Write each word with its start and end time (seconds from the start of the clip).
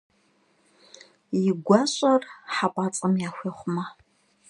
Yi 1.41 1.51
guaş'e 1.65 2.11
hep'ats'em 2.55 3.13
yaxuêxhume. 3.23 3.83